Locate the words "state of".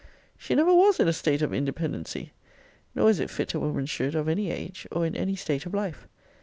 1.13-1.53, 5.35-5.75